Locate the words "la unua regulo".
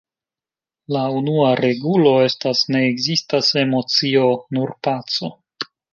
0.95-2.13